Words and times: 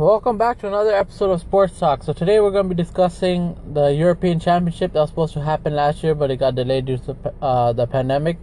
Welcome 0.00 0.38
back 0.38 0.58
to 0.60 0.66
another 0.66 0.94
episode 0.94 1.30
of 1.30 1.42
Sports 1.42 1.78
Talk. 1.78 2.02
So 2.04 2.14
today 2.14 2.40
we're 2.40 2.52
going 2.52 2.70
to 2.70 2.74
be 2.74 2.82
discussing 2.82 3.54
the 3.74 3.88
European 3.88 4.40
Championship 4.40 4.94
that 4.94 5.00
was 5.00 5.10
supposed 5.10 5.34
to 5.34 5.42
happen 5.42 5.74
last 5.74 6.02
year, 6.02 6.14
but 6.14 6.30
it 6.30 6.38
got 6.38 6.54
delayed 6.54 6.86
due 6.86 6.96
to 6.96 7.14
uh, 7.42 7.74
the 7.74 7.86
pandemic. 7.86 8.38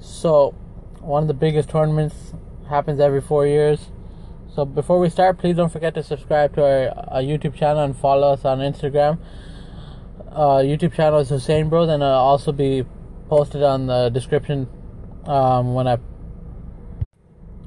So 0.00 0.56
one 0.98 1.22
of 1.22 1.28
the 1.28 1.34
biggest 1.34 1.70
tournaments 1.70 2.34
happens 2.68 2.98
every 2.98 3.20
four 3.20 3.46
years. 3.46 3.92
So 4.52 4.64
before 4.64 4.98
we 4.98 5.08
start, 5.08 5.38
please 5.38 5.54
don't 5.54 5.70
forget 5.70 5.94
to 5.94 6.02
subscribe 6.02 6.56
to 6.56 6.62
our, 6.64 6.88
our 7.14 7.22
YouTube 7.22 7.54
channel 7.54 7.84
and 7.84 7.96
follow 7.96 8.32
us 8.32 8.44
on 8.44 8.58
Instagram. 8.58 9.20
Uh, 10.32 10.62
YouTube 10.66 10.94
channel 10.94 11.20
is 11.20 11.28
Hussein 11.28 11.68
Bros, 11.68 11.88
and 11.88 12.02
it'll 12.02 12.12
also 12.12 12.50
be 12.50 12.84
posted 13.28 13.62
on 13.62 13.86
the 13.86 14.08
description 14.08 14.66
um, 15.26 15.74
when 15.74 15.86
I 15.86 15.98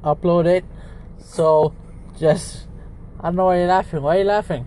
upload 0.04 0.44
it. 0.44 0.66
So 1.18 1.74
just 2.20 2.66
I 3.22 3.26
don't 3.26 3.36
know 3.36 3.44
why 3.44 3.58
you're 3.58 3.68
laughing. 3.68 4.02
Why 4.02 4.16
are 4.16 4.18
you 4.18 4.24
laughing? 4.24 4.66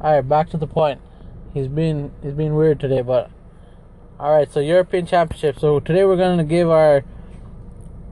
Alright, 0.00 0.28
back 0.28 0.50
to 0.50 0.56
the 0.56 0.68
point. 0.68 1.00
He's 1.52 1.66
been 1.66 2.12
he's 2.22 2.32
been 2.32 2.54
weird 2.54 2.78
today, 2.78 3.02
but 3.02 3.28
alright, 4.20 4.52
so 4.52 4.60
European 4.60 5.04
Championship. 5.04 5.58
So 5.58 5.80
today 5.80 6.04
we're 6.04 6.16
gonna 6.16 6.44
give 6.44 6.70
our 6.70 7.02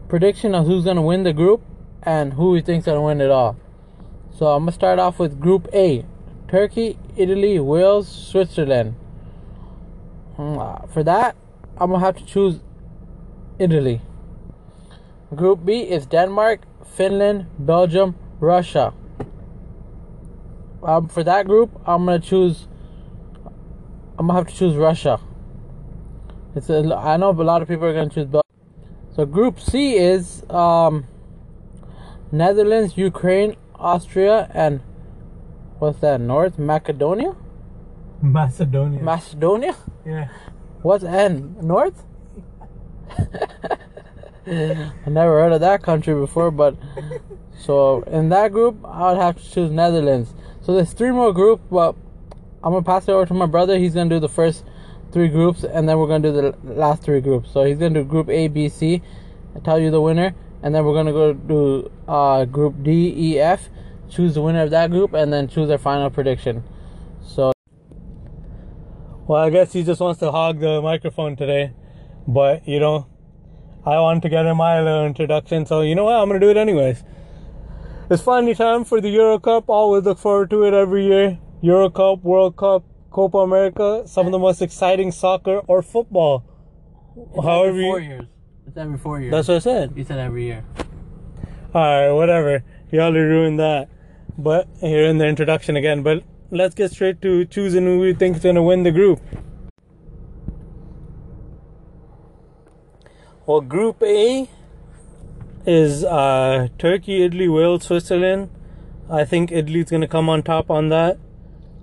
prediction 0.09 0.57
of 0.57 0.67
who's 0.67 0.85
gonna 0.85 1.03
win 1.03 1.23
the 1.23 1.33
group 1.33 1.63
and 2.03 2.33
who 2.33 2.51
we 2.51 2.63
think's 2.63 2.87
gonna 2.87 3.01
win 3.01 3.21
it 3.21 3.31
all. 3.31 3.57
So 4.37 4.47
I'm 4.47 4.63
gonna 4.63 4.73
start 4.73 4.99
off 4.99 5.21
with 5.21 5.39
Group 5.39 5.69
A: 5.73 6.05
Turkey, 6.49 6.99
Italy, 7.17 7.61
Wales, 7.61 8.09
Switzerland. 8.09 8.97
Hmm, 10.35 10.85
for 10.93 11.05
that, 11.05 11.37
I'm 11.77 11.93
gonna 11.93 12.05
have 12.05 12.17
to 12.17 12.27
choose 12.27 12.59
Italy. 13.61 14.01
Group 15.33 15.65
B 15.65 15.83
is 15.83 16.07
Denmark, 16.07 16.63
Finland, 16.85 17.47
Belgium, 17.57 18.17
Russia. 18.41 18.93
Um, 20.83 21.09
for 21.09 21.23
that 21.23 21.47
group, 21.47 21.71
I'm 21.87 22.07
gonna 22.07 22.19
choose. 22.19 22.67
I'm 24.19 24.27
gonna 24.27 24.39
have 24.39 24.49
to 24.49 24.55
choose 24.55 24.75
Russia. 24.77 25.21
It's 26.55 26.69
a, 26.69 26.95
I 26.95 27.17
know 27.17 27.31
a 27.31 27.43
lot 27.43 27.63
of 27.63 27.69
people 27.69 27.87
are 27.87 27.95
gonna 27.95 28.11
choose 28.11 28.27
Belgium. 28.27 28.43
So 29.15 29.25
Group 29.27 29.61
C 29.61 29.97
is 29.97 30.43
um, 30.51 31.07
Netherlands, 32.31 32.97
Ukraine, 32.97 33.57
Austria, 33.75 34.51
and 34.55 34.81
what's 35.79 36.01
that? 36.01 36.21
North 36.21 36.59
Macedonia. 36.59 37.37
Macedonia. 38.21 39.03
Macedonia. 39.03 39.77
yeah. 40.07 40.29
What's 40.83 41.05
N? 41.05 41.57
North? 41.61 42.05
I 44.47 44.93
never 45.07 45.41
heard 45.41 45.53
of 45.53 45.61
that 45.61 45.83
country 45.83 46.15
before, 46.15 46.51
but 46.51 46.77
so 47.59 48.03
in 48.03 48.31
that 48.31 48.51
group, 48.53 48.85
I 48.85 49.13
would 49.13 49.21
have 49.21 49.37
to 49.41 49.51
choose 49.51 49.71
Netherlands. 49.71 50.35
So 50.63 50.75
there's 50.75 50.93
three 50.93 51.11
more 51.11 51.33
groups, 51.33 51.65
but 51.71 51.97
I'm 52.63 52.73
gonna 52.73 52.83
pass 52.83 53.09
it 53.09 53.11
over 53.11 53.27
to 53.27 53.35
my 53.35 53.47
brother. 53.47 53.79
He's 53.79 53.95
gonna 53.95 54.11
do 54.11 54.21
the 54.21 54.29
first 54.29 54.65
three 55.11 55.29
groups, 55.29 55.65
and 55.65 55.89
then 55.89 55.99
we're 55.99 56.07
gonna 56.07 56.31
do 56.31 56.33
the 56.33 56.57
last 56.63 57.03
three 57.03 57.21
groups. 57.21 57.51
So 57.51 57.65
he's 57.65 57.79
gonna 57.79 57.95
do 57.95 58.05
Group 58.05 58.29
A, 58.29 58.47
B, 58.47 58.69
C, 58.69 59.03
and 59.55 59.65
tell 59.65 59.79
you 59.81 59.91
the 59.91 60.01
winner, 60.01 60.35
and 60.63 60.73
then 60.73 60.85
we're 60.85 60.95
gonna 60.95 61.13
go 61.13 61.33
do 61.33 61.91
uh, 62.07 62.45
Group 62.45 62.83
D, 62.85 63.13
E, 63.17 63.41
F, 63.41 63.69
choose 64.09 64.35
the 64.35 64.43
winner 64.43 64.63
of 64.63 64.71
that 64.71 64.91
group, 64.91 65.13
and 65.15 65.33
then 65.33 65.49
choose 65.49 65.69
our 65.69 65.79
final 65.79 66.11
prediction. 66.11 66.63
So. 67.27 67.53
Well, 69.27 69.43
I 69.43 69.51
guess 69.51 69.73
he 69.73 69.83
just 69.83 70.01
wants 70.01 70.21
to 70.21 70.31
hog 70.31 70.61
the 70.61 70.81
microphone 70.81 71.35
today, 71.35 71.73
but 72.29 72.69
you 72.69 72.79
know, 72.79 73.09
I 73.85 73.99
wanted 73.99 74.23
to 74.23 74.29
get 74.29 74.47
in 74.47 74.57
my 74.57 74.81
little 74.81 75.07
introduction, 75.07 75.67
so 75.67 75.81
you 75.81 75.97
know 75.97 76.05
what? 76.05 76.15
I'm 76.15 76.29
gonna 76.29 76.39
do 76.39 76.51
it 76.51 76.57
anyways. 76.57 77.03
It's 78.11 78.23
finally 78.23 78.55
time 78.55 78.85
for 78.85 79.01
the 79.01 79.09
Euro 79.11 79.39
Cup. 79.39 79.69
Always 79.69 80.05
look 80.05 80.19
forward 80.19 80.51
to 80.51 80.65
it 80.65 80.75
every 80.75 81.07
year. 81.07 81.39
Euro 81.63 81.89
Cup, 81.89 82.23
World 82.23 82.57
Cup, 82.57 82.85
Copa 83.11 83.39
America, 83.39 84.03
some 84.07 84.27
of 84.27 84.33
the 84.33 84.39
most 84.39 84.61
exciting 84.61 85.13
soccer 85.13 85.59
or 85.67 85.83
football. 85.83 86.45
It's 87.17 87.45
However 87.45 87.69
every 87.69 87.83
four 87.85 88.01
you- 88.01 88.09
years. 88.09 88.25
It's 88.67 88.77
every 88.77 88.99
four 88.99 89.21
years. 89.21 89.33
That's 89.33 89.49
what 89.49 89.57
I 89.57 89.61
said. 89.61 89.93
you 89.97 90.05
said 90.05 90.19
every 90.19 90.45
year. 90.45 90.65
Alright, 91.75 92.15
whatever. 92.15 92.65
You 92.91 93.01
already 93.01 93.21
ruined 93.25 93.59
that. 93.61 93.89
But 94.39 94.69
here 94.81 95.05
in 95.07 95.19
the 95.19 95.27
introduction 95.27 95.77
again. 95.77 96.03
But 96.03 96.23
let's 96.51 96.75
get 96.75 96.91
straight 96.91 97.21
to 97.23 97.45
choosing 97.47 97.85
who 97.85 97.99
we 97.99 98.15
think 98.15 98.37
is 98.37 98.43
gonna 98.43 98.63
win 98.63 98.83
the 98.83 98.91
group. 98.93 99.21
Well, 103.47 103.61
Group 103.61 104.03
A 104.03 104.49
is 105.67 106.05
uh, 106.05 106.69
Turkey, 106.79 107.23
Italy, 107.23 107.49
Wales, 107.49 107.85
Switzerland. 107.85 108.51
I 109.11 109.25
think 109.25 109.53
Italy's 109.53 109.91
gonna 109.91 110.09
come 110.09 110.29
on 110.29 110.43
top 110.43 110.71
on 110.71 110.89
that. 110.89 111.19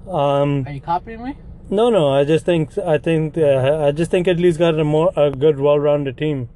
Um, 0.08 0.66
Are 0.68 0.72
you 0.72 0.82
copying 0.82 1.24
me? 1.24 1.38
no, 1.70 1.90
no. 1.90 2.10
I 2.14 2.24
just 2.24 2.46
think 2.46 2.78
I 2.78 2.98
think 2.98 3.38
uh, 3.38 3.86
I 3.88 3.92
just 3.92 4.12
think 4.12 4.28
Italy's 4.28 4.58
got 4.58 4.80
a 4.80 4.84
more 4.84 5.12
a 5.16 5.32
good, 5.32 5.60
well-rounded 5.60 6.18
team. 6.18 6.50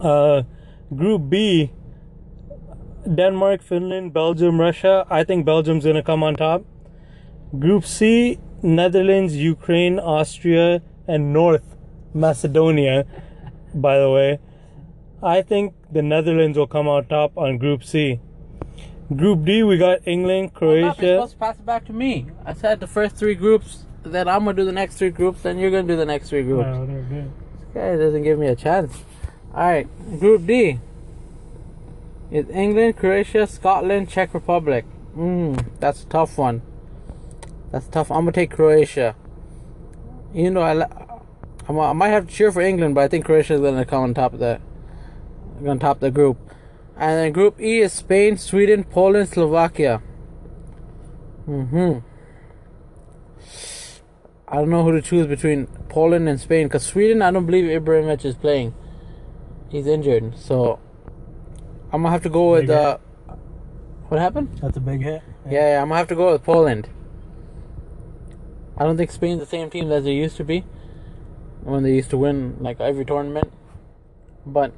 Uh, 0.00 0.42
Group 0.94 1.28
B, 1.28 1.72
Denmark, 3.14 3.62
Finland, 3.62 4.12
Belgium, 4.12 4.60
Russia. 4.60 5.06
I 5.10 5.24
think 5.24 5.44
Belgium's 5.44 5.84
gonna 5.84 6.02
come 6.02 6.22
on 6.22 6.34
top. 6.36 6.64
Group 7.58 7.84
C, 7.84 8.38
Netherlands, 8.62 9.36
Ukraine, 9.36 9.98
Austria, 9.98 10.82
and 11.06 11.32
North 11.32 11.76
Macedonia. 12.14 13.04
By 13.74 13.98
the 13.98 14.10
way, 14.10 14.38
I 15.22 15.42
think 15.42 15.74
the 15.90 16.02
Netherlands 16.02 16.56
will 16.56 16.66
come 16.66 16.88
out 16.88 17.08
top 17.08 17.36
on 17.36 17.58
Group 17.58 17.82
C. 17.84 18.20
Group 19.14 19.44
D, 19.44 19.62
we 19.62 19.78
got 19.78 20.06
England, 20.06 20.52
Well, 20.60 20.76
You're 20.76 20.92
Croatia. 20.94 21.14
supposed 21.16 21.32
to 21.32 21.38
pass 21.38 21.56
it 21.56 21.66
back 21.66 21.84
to 21.86 21.92
me. 21.92 22.26
I 22.44 22.52
said 22.52 22.78
the 22.80 22.86
first 22.86 23.16
three 23.16 23.34
groups. 23.34 23.84
Then 24.04 24.28
I'm 24.28 24.44
gonna 24.44 24.54
do 24.56 24.64
the 24.64 24.72
next 24.72 24.96
three 24.96 25.10
groups. 25.10 25.42
Then 25.42 25.58
you're 25.58 25.70
gonna 25.70 25.88
do 25.88 25.96
the 25.96 26.06
next 26.06 26.28
three 26.28 26.42
groups. 26.42 26.68
Oh, 26.70 26.86
they're 26.86 27.02
good. 27.02 27.30
This 27.58 27.68
guy 27.74 27.96
doesn't 27.96 28.22
give 28.22 28.38
me 28.38 28.46
a 28.46 28.54
chance. 28.56 28.96
All 29.54 29.60
right, 29.68 29.88
Group 30.20 30.46
D 30.46 30.78
is 32.30 32.48
England, 32.50 32.96
Croatia, 32.96 33.46
Scotland, 33.46 34.08
Czech 34.08 34.32
Republic. 34.34 34.84
Mm, 35.16 35.64
that's 35.80 36.04
a 36.04 36.06
tough 36.06 36.38
one. 36.38 36.62
That's 37.72 37.88
tough. 37.88 38.10
I'm 38.10 38.20
gonna 38.20 38.32
take 38.32 38.50
Croatia. 38.50 39.16
You 40.32 40.50
know, 40.50 40.60
I, 40.62 40.86
I 41.68 41.92
might 41.92 42.08
have 42.10 42.28
to 42.28 42.32
cheer 42.32 42.52
for 42.52 42.60
England, 42.60 42.94
but 42.94 43.00
I 43.02 43.08
think 43.08 43.24
Croatia 43.24 43.54
is 43.54 43.60
gonna 43.60 43.84
come 43.84 44.02
on 44.04 44.14
top 44.14 44.32
of 44.34 44.38
that. 44.40 44.60
Gonna 45.62 45.80
top 45.80 46.00
the 46.00 46.10
group. 46.10 46.38
And 46.96 47.12
then 47.18 47.32
Group 47.32 47.60
E 47.60 47.78
is 47.78 47.92
Spain, 47.92 48.36
Sweden, 48.38 48.84
Poland, 48.84 49.28
Slovakia. 49.28 50.02
Hmm. 51.46 51.98
I 54.48 54.56
don't 54.56 54.70
know 54.70 54.82
who 54.82 54.92
to 54.92 55.02
choose 55.02 55.26
between 55.26 55.66
Poland 55.88 56.28
and 56.28 56.40
Spain 56.40 56.66
because 56.66 56.84
Sweden, 56.84 57.22
I 57.22 57.30
don't 57.30 57.46
believe 57.46 57.64
Ibrahimovic 57.64 58.24
is 58.24 58.34
playing. 58.34 58.74
He's 59.68 59.86
injured, 59.86 60.36
so 60.38 60.78
I'm 61.92 62.02
gonna 62.02 62.10
have 62.10 62.22
to 62.22 62.30
go 62.30 62.52
with. 62.52 62.70
Uh, 62.70 62.98
what 64.08 64.20
happened? 64.20 64.58
That's 64.60 64.76
a 64.76 64.80
big 64.80 65.02
hit. 65.02 65.22
Yeah, 65.48 65.74
yeah, 65.74 65.82
I'm 65.82 65.88
gonna 65.88 65.98
have 65.98 66.08
to 66.08 66.14
go 66.14 66.32
with 66.32 66.42
Poland. 66.42 66.88
I 68.76 68.84
don't 68.84 68.96
think 68.96 69.10
Spain's 69.10 69.40
the 69.40 69.46
same 69.46 69.70
team 69.70 69.92
as 69.92 70.04
they 70.04 70.14
used 70.14 70.36
to 70.38 70.44
be 70.44 70.64
when 71.62 71.82
they 71.82 71.94
used 71.94 72.10
to 72.10 72.18
win 72.18 72.56
like 72.60 72.80
every 72.80 73.04
tournament. 73.04 73.52
But 74.46 74.72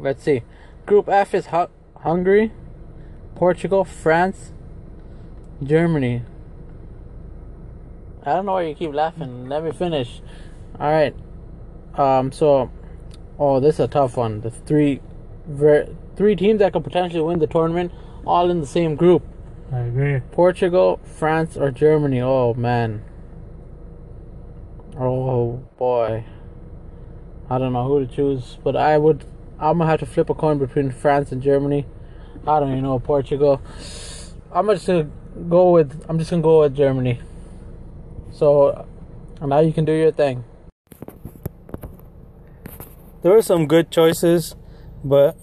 let's 0.00 0.22
see. 0.22 0.42
Group 0.86 1.08
F 1.08 1.34
is 1.34 1.46
Hu- 1.48 1.68
Hungary, 1.98 2.52
Portugal, 3.34 3.84
France, 3.84 4.52
Germany. 5.62 6.22
I 8.24 8.34
don't 8.34 8.46
know 8.46 8.52
why 8.52 8.62
you 8.62 8.74
keep 8.74 8.92
laughing. 8.92 9.48
Let 9.48 9.64
me 9.64 9.72
finish. 9.72 10.20
All 10.78 10.90
right. 10.90 11.14
Um. 11.94 12.32
So, 12.32 12.70
oh, 13.38 13.60
this 13.60 13.76
is 13.76 13.80
a 13.80 13.88
tough 13.88 14.16
one. 14.16 14.40
The 14.40 14.50
three, 14.50 15.00
ver- 15.46 15.88
three 16.16 16.36
teams 16.36 16.58
that 16.60 16.72
could 16.72 16.84
potentially 16.84 17.22
win 17.22 17.38
the 17.38 17.46
tournament, 17.46 17.92
all 18.26 18.50
in 18.50 18.60
the 18.60 18.66
same 18.66 18.94
group. 18.96 19.22
I 19.72 19.80
agree. 19.80 20.20
Portugal, 20.32 21.00
France, 21.04 21.56
or 21.56 21.70
Germany. 21.70 22.20
Oh 22.20 22.54
man. 22.54 23.04
Oh 24.98 25.64
boy. 25.78 26.24
I 27.48 27.58
don't 27.58 27.72
know 27.72 27.86
who 27.86 28.06
to 28.06 28.12
choose, 28.12 28.58
but 28.62 28.76
I 28.76 28.98
would. 28.98 29.24
I'm 29.60 29.76
gonna 29.76 29.90
have 29.90 30.00
to 30.00 30.06
flip 30.06 30.30
a 30.30 30.34
coin 30.34 30.58
between 30.58 30.90
France 30.90 31.32
and 31.32 31.42
Germany. 31.42 31.84
I 32.46 32.60
don't 32.60 32.70
even 32.72 32.84
know 32.84 32.98
Portugal. 32.98 33.60
I'm 34.50 34.66
just 34.68 34.86
gonna 34.86 35.10
go 35.48 35.70
with. 35.72 36.02
I'm 36.08 36.18
just 36.18 36.30
gonna 36.30 36.42
go 36.42 36.60
with 36.60 36.74
Germany. 36.74 37.20
So 38.32 38.86
now 39.42 39.60
you 39.60 39.72
can 39.72 39.84
do 39.84 39.92
your 39.92 40.12
thing. 40.12 40.44
There 43.22 43.32
were 43.32 43.42
some 43.42 43.66
good 43.66 43.90
choices, 43.90 44.56
but 45.04 45.36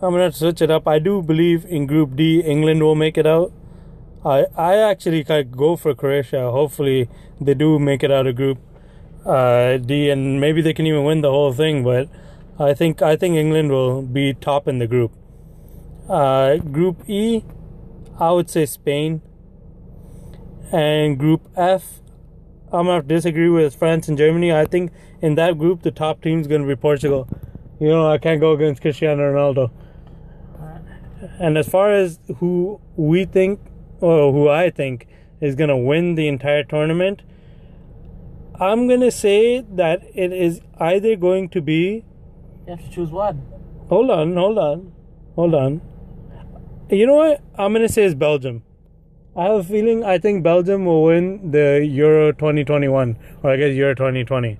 I'm 0.00 0.12
gonna 0.12 0.30
switch 0.30 0.62
it 0.62 0.70
up. 0.70 0.86
I 0.86 1.00
do 1.00 1.20
believe 1.20 1.64
in 1.64 1.86
Group 1.86 2.14
D, 2.14 2.40
England 2.40 2.80
will 2.80 2.94
make 2.94 3.18
it 3.18 3.26
out. 3.26 3.52
I 4.24 4.46
I 4.56 4.76
actually 4.76 5.24
could 5.24 5.56
go 5.56 5.74
for 5.74 5.96
Croatia. 5.96 6.50
Hopefully, 6.52 7.08
they 7.40 7.54
do 7.54 7.80
make 7.80 8.04
it 8.04 8.12
out 8.12 8.28
of 8.28 8.36
Group 8.36 8.58
uh, 9.26 9.78
D, 9.78 10.10
and 10.10 10.40
maybe 10.40 10.62
they 10.62 10.72
can 10.72 10.86
even 10.86 11.02
win 11.02 11.22
the 11.22 11.30
whole 11.30 11.52
thing. 11.52 11.82
But 11.82 12.08
I 12.58 12.72
think 12.72 13.02
I 13.02 13.16
think 13.16 13.34
England 13.34 13.70
will 13.70 14.02
be 14.02 14.32
top 14.34 14.68
in 14.68 14.78
the 14.78 14.86
group. 14.86 15.12
Uh, 16.08 16.56
group 16.58 17.08
E, 17.08 17.44
I 18.18 18.30
would 18.30 18.48
say 18.48 18.64
Spain. 18.66 19.22
And 20.72 21.18
Group 21.18 21.48
F, 21.56 22.00
I'm 22.72 22.86
gonna 22.86 23.02
disagree 23.02 23.48
with 23.48 23.74
France 23.74 24.08
and 24.08 24.16
Germany. 24.16 24.52
I 24.52 24.66
think 24.66 24.92
in 25.20 25.34
that 25.34 25.58
group 25.58 25.82
the 25.82 25.90
top 25.90 26.22
team 26.22 26.40
is 26.40 26.46
gonna 26.46 26.66
be 26.66 26.76
Portugal. 26.76 27.28
You 27.80 27.88
know, 27.88 28.10
I 28.10 28.18
can't 28.18 28.40
go 28.40 28.52
against 28.52 28.82
Cristiano 28.82 29.32
Ronaldo. 29.32 29.70
And 31.38 31.58
as 31.58 31.68
far 31.68 31.92
as 31.92 32.18
who 32.38 32.80
we 32.96 33.24
think, 33.24 33.60
or 34.00 34.32
who 34.32 34.48
I 34.48 34.70
think 34.70 35.06
is 35.40 35.54
gonna 35.54 35.78
win 35.78 36.14
the 36.14 36.28
entire 36.28 36.62
tournament, 36.62 37.22
I'm 38.60 38.86
gonna 38.88 39.10
say 39.10 39.60
that 39.60 40.02
it 40.14 40.32
is 40.32 40.60
either 40.78 41.16
going 41.16 41.48
to 41.50 41.60
be. 41.60 42.04
You 42.66 42.76
have 42.76 42.84
to 42.84 42.90
choose 42.90 43.10
one. 43.10 43.42
Hold 43.88 44.10
on, 44.10 44.34
hold 44.36 44.58
on, 44.58 44.92
hold 45.34 45.54
on. 45.54 45.80
You 46.90 47.06
know 47.06 47.14
what? 47.14 47.42
I'm 47.58 47.72
gonna 47.72 47.88
say 47.88 48.04
it's 48.04 48.14
Belgium. 48.14 48.62
I 49.36 49.44
have 49.44 49.54
a 49.56 49.64
feeling 49.64 50.04
I 50.04 50.18
think 50.18 50.42
Belgium 50.42 50.84
will 50.86 51.02
win 51.02 51.50
the 51.50 51.84
Euro 51.84 52.32
2021, 52.32 53.18
or 53.42 53.50
I 53.50 53.56
guess 53.56 53.74
Euro 53.74 53.94
2020. 53.94 54.58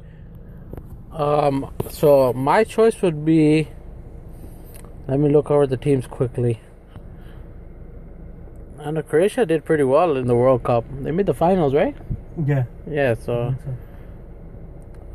Um, 1.13 1.73
so 1.89 2.33
my 2.33 2.65
choice 2.65 3.01
would 3.01 3.25
be. 3.25 3.69
Let 5.07 5.21
me 5.21 5.29
look 5.29 5.51
over 5.51 5.67
the 5.67 5.77
teams 5.77 6.07
quickly. 6.07 6.61
And 8.79 9.07
Croatia 9.09 9.47
did 9.47 9.65
pretty 9.65 9.85
well 9.85 10.17
in 10.17 10.27
the 10.27 10.35
World 10.35 10.63
Cup. 10.65 10.85
They 11.01 11.11
made 11.11 11.27
the 11.27 11.35
finals, 11.35 11.73
right? 11.75 11.97
Yeah. 12.45 12.65
Yeah. 12.91 13.15
So, 13.15 13.55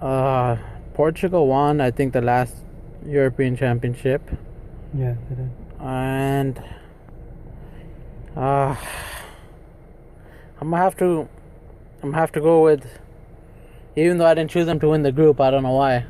uh, 0.01 0.57
Portugal 0.93 1.47
won. 1.47 1.81
I 1.81 1.91
think 1.91 2.13
the 2.13 2.21
last 2.21 2.55
European 3.05 3.55
Championship, 3.55 4.21
Yeah, 4.93 5.15
they 5.29 5.35
did. 5.35 5.49
and 5.79 6.61
uh, 8.35 8.75
I'm 10.61 10.69
gonna 10.69 10.77
have 10.77 10.95
to. 10.97 11.27
I'm 12.01 12.09
gonna 12.11 12.17
have 12.17 12.31
to 12.33 12.41
go 12.41 12.63
with. 12.63 12.85
Even 13.95 14.17
though 14.17 14.25
I 14.27 14.33
didn't 14.33 14.51
choose 14.51 14.65
them 14.65 14.79
to 14.81 14.89
win 14.89 15.03
the 15.03 15.11
group, 15.11 15.41
I 15.41 15.49
don't 15.51 15.63
know 15.63 15.73
why. 15.73 16.05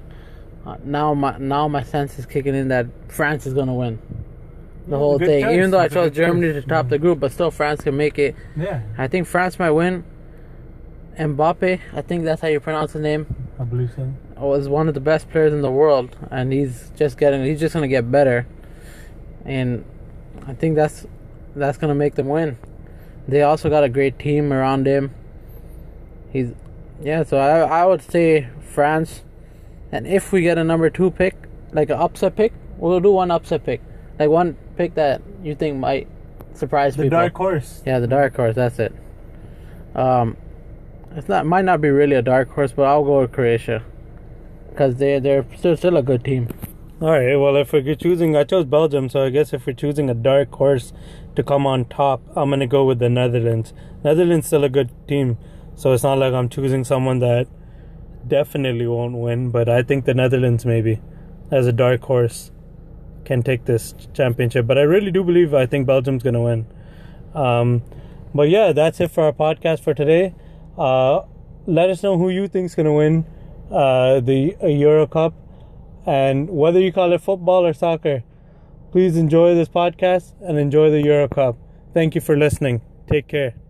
Uh, 0.65 0.77
now 0.83 1.13
my 1.13 1.37
now 1.37 1.67
my 1.67 1.81
sense 1.83 2.19
is 2.19 2.25
kicking 2.25 2.53
in 2.55 2.67
that 2.67 2.85
France 3.07 3.45
is 3.47 3.53
gonna 3.53 3.73
win 3.73 3.99
the 4.87 4.91
Yeah, 4.91 4.97
whole 4.97 5.17
thing. 5.19 5.43
choice. 5.43 5.53
Even 5.55 5.71
though 5.71 5.79
I 5.79 5.87
chose 5.87 6.11
Germany 6.11 6.53
choice. 6.53 6.63
to 6.63 6.69
top 6.69 6.89
the 6.89 6.97
group, 6.99 7.19
but 7.19 7.31
still 7.31 7.51
France 7.51 7.81
can 7.81 7.95
make 7.95 8.19
it. 8.19 8.35
Yeah, 8.57 8.81
I 8.97 9.07
think 9.07 9.27
France 9.27 9.57
might 9.57 9.71
win. 9.71 10.03
Mbappe, 11.17 11.79
I 11.93 12.01
think 12.01 12.23
that's 12.23 12.41
how 12.41 12.47
you 12.47 12.59
pronounce 12.59 12.93
the 12.93 12.99
name, 12.99 13.25
I 13.59 13.63
believe 13.65 13.91
so. 13.95 14.13
Was 14.47 14.69
one 14.69 14.87
of 14.87 14.93
the 14.93 14.99
best 14.99 15.29
players 15.29 15.51
in 15.53 15.61
the 15.61 15.71
world, 15.71 16.15
and 16.31 16.51
he's 16.53 16.91
just 16.95 17.17
getting. 17.17 17.43
He's 17.43 17.59
just 17.59 17.73
gonna 17.73 17.87
get 17.87 18.09
better, 18.11 18.47
and 19.45 19.83
I 20.47 20.53
think 20.53 20.75
that's 20.75 21.05
that's 21.55 21.77
gonna 21.77 21.95
make 21.95 22.15
them 22.15 22.27
win. 22.27 22.57
They 23.27 23.41
also 23.41 23.69
got 23.69 23.83
a 23.83 23.89
great 23.89 24.17
team 24.17 24.51
around 24.53 24.87
him. 24.87 25.11
He's 26.31 26.51
yeah, 27.01 27.23
so 27.23 27.37
I 27.37 27.81
I 27.81 27.85
would 27.85 28.01
say 28.01 28.47
France, 28.61 29.23
and 29.91 30.07
if 30.07 30.31
we 30.31 30.41
get 30.41 30.57
a 30.57 30.63
number 30.63 30.89
two 30.89 31.11
pick, 31.11 31.35
like 31.73 31.89
an 31.89 31.97
upset 31.97 32.35
pick, 32.35 32.53
we'll 32.77 32.99
do 32.99 33.11
one 33.11 33.31
upset 33.31 33.65
pick, 33.65 33.81
like 34.17 34.29
one 34.29 34.55
pick 34.77 34.95
that 34.95 35.21
you 35.43 35.55
think 35.55 35.77
might 35.77 36.07
surprise 36.53 36.95
The 36.95 37.03
people. 37.03 37.17
dark 37.19 37.35
horse. 37.35 37.81
Yeah, 37.85 37.99
the 37.99 38.07
dark 38.07 38.35
horse. 38.35 38.55
That's 38.55 38.79
it. 38.79 38.93
Um, 39.95 40.37
it's 41.15 41.27
not 41.27 41.45
might 41.45 41.65
not 41.65 41.81
be 41.81 41.89
really 41.89 42.15
a 42.15 42.21
dark 42.21 42.49
horse, 42.49 42.71
but 42.71 42.83
I'll 42.83 43.03
go 43.03 43.21
with 43.21 43.31
Croatia 43.31 43.83
because 44.79 44.95
they 44.95 45.19
they're 45.19 45.45
still 45.57 45.75
still 45.75 45.97
a 45.97 46.01
good 46.01 46.23
team. 46.23 46.47
All 47.01 47.11
right. 47.11 47.35
Well, 47.35 47.57
if 47.57 47.73
we're 47.73 47.95
choosing, 47.95 48.35
I 48.37 48.45
chose 48.45 48.65
Belgium, 48.65 49.09
so 49.09 49.25
I 49.25 49.29
guess 49.29 49.51
if 49.53 49.65
we're 49.67 49.73
choosing 49.73 50.09
a 50.09 50.13
dark 50.13 50.53
horse 50.53 50.93
to 51.35 51.43
come 51.43 51.67
on 51.67 51.83
top, 51.85 52.21
I'm 52.33 52.49
gonna 52.49 52.65
go 52.65 52.85
with 52.85 52.99
the 52.99 53.09
Netherlands. 53.09 53.73
Netherlands 54.05 54.47
still 54.47 54.63
a 54.63 54.69
good 54.69 54.89
team, 55.07 55.37
so 55.75 55.91
it's 55.91 56.03
not 56.03 56.17
like 56.17 56.33
I'm 56.33 56.47
choosing 56.47 56.85
someone 56.85 57.19
that 57.19 57.47
definitely 58.25 58.87
won't 58.87 59.17
win. 59.17 59.49
But 59.51 59.67
I 59.67 59.83
think 59.83 60.05
the 60.05 60.13
Netherlands 60.13 60.65
maybe, 60.65 61.01
as 61.51 61.67
a 61.67 61.73
dark 61.73 62.03
horse, 62.03 62.51
can 63.25 63.43
take 63.43 63.65
this 63.65 63.93
championship. 64.13 64.65
But 64.65 64.77
I 64.77 64.83
really 64.83 65.11
do 65.11 65.25
believe 65.25 65.53
I 65.53 65.65
think 65.65 65.87
Belgium's 65.87 66.23
gonna 66.23 66.41
win. 66.41 66.67
Um, 67.33 67.81
but 68.33 68.47
yeah, 68.47 68.71
that's 68.71 69.01
it 69.01 69.11
for 69.11 69.25
our 69.25 69.33
podcast 69.33 69.81
for 69.81 69.93
today. 69.93 70.33
Uh, 70.77 71.23
let 71.65 71.89
us 71.89 72.01
know 72.01 72.17
who 72.17 72.29
you 72.29 72.47
think's 72.47 72.75
gonna 72.75 72.93
win 72.93 73.25
uh, 73.71 74.19
the 74.19 74.55
Euro 74.63 75.07
Cup, 75.07 75.33
and 76.05 76.49
whether 76.49 76.79
you 76.79 76.91
call 76.91 77.13
it 77.13 77.21
football 77.21 77.65
or 77.65 77.73
soccer. 77.73 78.23
Please 78.91 79.15
enjoy 79.17 79.53
this 79.53 79.69
podcast 79.69 80.33
and 80.41 80.57
enjoy 80.57 80.89
the 80.89 81.01
Euro 81.03 81.27
Cup. 81.27 81.57
Thank 81.93 82.15
you 82.15 82.21
for 82.21 82.35
listening. 82.35 82.81
Take 83.07 83.27
care. 83.27 83.68